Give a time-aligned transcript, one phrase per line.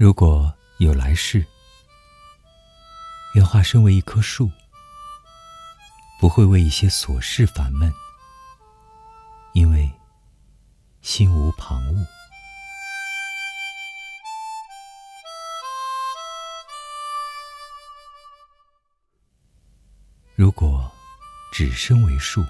[0.00, 1.46] 如果有来世，
[3.34, 4.50] 愿化身为一棵树，
[6.18, 7.92] 不会为一些琐事烦闷，
[9.52, 9.92] 因为
[11.02, 12.06] 心无旁骛。
[20.34, 20.90] 如果
[21.52, 22.42] 只身为树，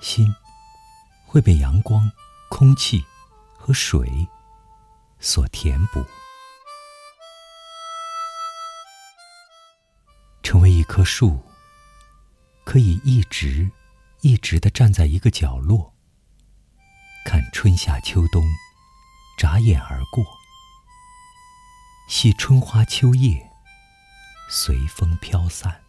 [0.00, 0.32] 心
[1.26, 2.08] 会被阳光、
[2.48, 3.04] 空气
[3.58, 4.08] 和水。
[5.22, 6.02] 所填补，
[10.42, 11.44] 成为一棵树，
[12.64, 13.70] 可以一直、
[14.22, 15.94] 一直的站在一个角落，
[17.26, 18.42] 看春夏秋冬
[19.36, 20.24] 眨眼而过，
[22.08, 23.46] 系春花秋叶
[24.48, 25.82] 随风飘散，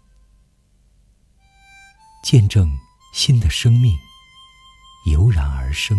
[2.21, 2.69] 见证
[3.13, 3.97] 新的生命
[5.05, 5.97] 油然而生，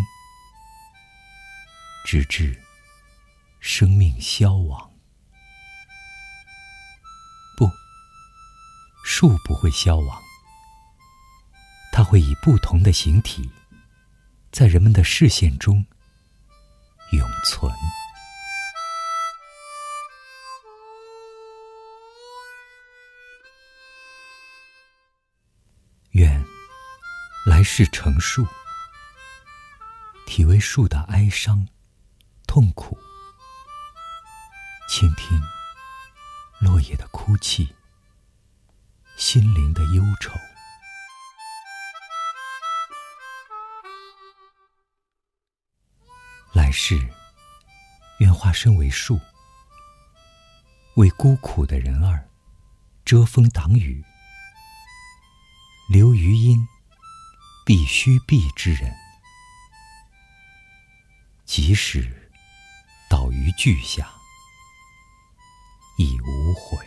[2.05, 2.63] 直至。
[3.65, 4.91] 生命消亡，
[7.57, 7.71] 不，
[9.05, 10.21] 树不会消亡，
[11.93, 13.49] 它会以不同的形体，
[14.51, 15.87] 在人们的视线中
[17.13, 17.73] 永存。
[26.11, 26.45] 愿
[27.47, 28.45] 来世成树，
[30.27, 31.67] 体味树的哀伤、
[32.45, 32.99] 痛苦。
[34.95, 35.41] 倾听
[36.61, 37.75] 落叶的哭泣，
[39.17, 40.31] 心灵的忧愁。
[46.53, 47.11] 来世，
[48.19, 49.19] 愿化身为树，
[50.97, 52.29] 为孤苦的人儿
[53.03, 54.05] 遮风挡雨，
[55.89, 56.69] 留余荫，
[57.65, 58.95] 必须避之人。
[61.47, 62.31] 即使
[63.09, 64.07] 倒于巨下。
[65.99, 66.87] 已无悔。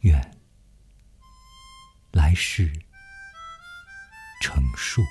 [0.00, 0.38] 愿
[2.12, 2.70] 来世
[4.40, 5.02] 成树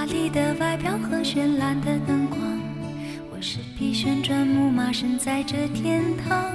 [0.00, 0.30] 华丽。
[0.30, 2.40] 的外表和绚烂的灯光，
[3.30, 6.52] 我是匹旋转木马，身在这天堂，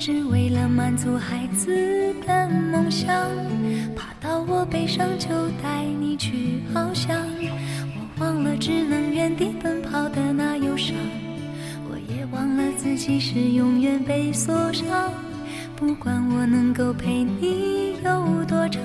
[0.00, 3.08] 只为了满足孩子的梦想。
[3.94, 5.28] 爬到我背上就
[5.62, 7.16] 带你去翱翔，
[7.94, 10.96] 我忘了只能原地奔跑的那忧伤，
[11.88, 15.12] 我也忘了自己是永远被锁上。
[15.82, 18.80] 不管我能够陪你有多长，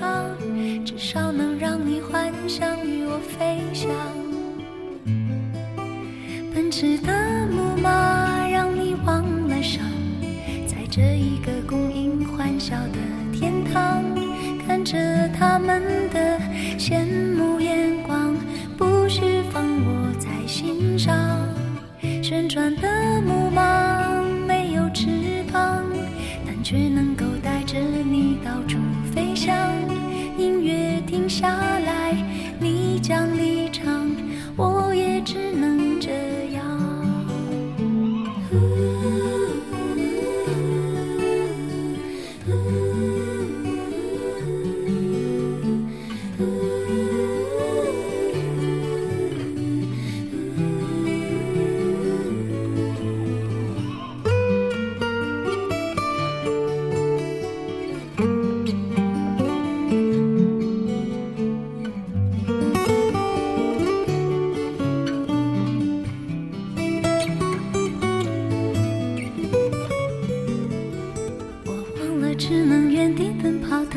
[0.84, 3.88] 至少能让你幻想与我飞翔。
[6.52, 9.80] 奔驰的木马让你忘了伤，
[10.66, 12.98] 在这一个供应欢笑的
[13.32, 14.02] 天堂，
[14.66, 14.98] 看着
[15.28, 15.80] 他们
[16.12, 16.36] 的
[16.76, 18.34] 羡慕眼光，
[18.76, 19.20] 不需
[19.52, 21.14] 放我在心上。
[22.20, 23.77] 旋转的木马。
[26.70, 28.76] 却能够带着你到处
[29.10, 29.56] 飞翔，
[30.36, 31.48] 音乐停下
[31.78, 32.14] 来，
[32.60, 34.14] 你将离场，
[34.54, 35.77] 我也只能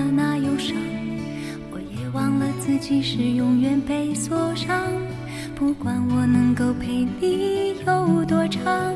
[0.01, 0.75] 的那忧伤，
[1.71, 4.75] 我也忘了自己是永远被锁上。
[5.53, 8.91] 不管我能够陪你有多长，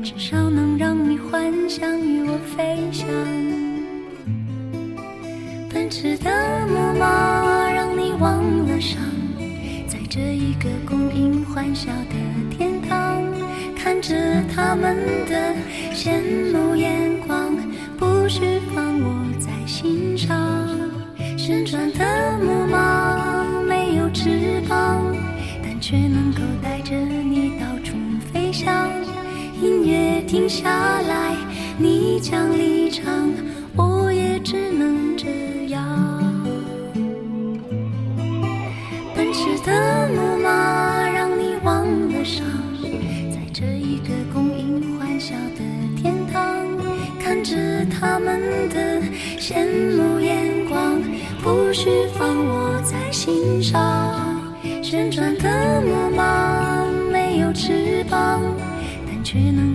[0.00, 3.08] 至少能让你幻想与我飞翔。
[5.72, 6.30] 奔驰的
[6.68, 9.02] 木马让你忘了伤，
[9.88, 13.24] 在这一个供应欢笑的天堂，
[13.76, 14.14] 看着
[14.54, 14.96] 他们
[15.28, 15.52] 的
[15.92, 16.22] 羡
[16.52, 17.03] 慕眼
[30.34, 30.68] 停下
[31.02, 31.36] 来，
[31.78, 33.30] 你将离场，
[33.76, 35.28] 我也只能这
[35.68, 35.80] 样。
[39.14, 42.44] 奔驰的木马让你忘了伤，
[43.30, 45.62] 在这一个供应欢笑的
[46.02, 46.42] 天堂，
[47.20, 47.54] 看着
[47.86, 49.00] 他们的
[49.38, 49.64] 羡
[49.96, 51.00] 慕眼光，
[51.44, 53.80] 不需放我在心上。
[54.82, 58.42] 旋转的木马没有翅膀，
[59.06, 59.73] 但却能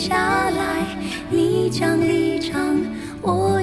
[0.00, 0.96] 下来，
[1.28, 2.74] 你将离场，
[3.20, 3.59] 我。